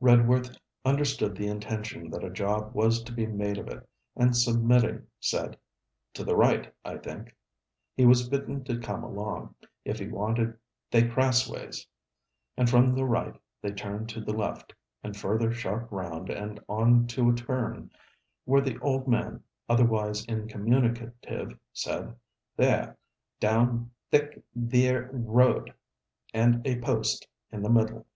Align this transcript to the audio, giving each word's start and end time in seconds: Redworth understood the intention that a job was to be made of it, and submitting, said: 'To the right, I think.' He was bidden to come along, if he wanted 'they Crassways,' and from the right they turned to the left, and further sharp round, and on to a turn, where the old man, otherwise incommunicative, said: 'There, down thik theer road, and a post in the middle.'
Redworth 0.00 0.56
understood 0.86 1.36
the 1.36 1.48
intention 1.48 2.08
that 2.10 2.24
a 2.24 2.30
job 2.30 2.70
was 2.74 3.02
to 3.02 3.12
be 3.12 3.26
made 3.26 3.58
of 3.58 3.68
it, 3.68 3.86
and 4.16 4.34
submitting, 4.34 5.06
said: 5.20 5.58
'To 6.14 6.24
the 6.24 6.34
right, 6.34 6.74
I 6.82 6.96
think.' 6.96 7.36
He 7.94 8.06
was 8.06 8.26
bidden 8.26 8.64
to 8.64 8.78
come 8.80 9.04
along, 9.04 9.54
if 9.84 9.98
he 9.98 10.08
wanted 10.08 10.56
'they 10.90 11.08
Crassways,' 11.10 11.86
and 12.56 12.70
from 12.70 12.94
the 12.94 13.04
right 13.04 13.38
they 13.60 13.70
turned 13.72 14.08
to 14.08 14.20
the 14.22 14.32
left, 14.32 14.72
and 15.04 15.14
further 15.14 15.52
sharp 15.52 15.92
round, 15.92 16.30
and 16.30 16.58
on 16.70 17.06
to 17.08 17.28
a 17.28 17.34
turn, 17.34 17.90
where 18.46 18.62
the 18.62 18.78
old 18.78 19.06
man, 19.06 19.42
otherwise 19.68 20.24
incommunicative, 20.24 21.58
said: 21.74 22.16
'There, 22.56 22.96
down 23.40 23.90
thik 24.10 24.42
theer 24.68 25.10
road, 25.12 25.74
and 26.32 26.66
a 26.66 26.80
post 26.80 27.28
in 27.52 27.62
the 27.62 27.68
middle.' 27.68 28.06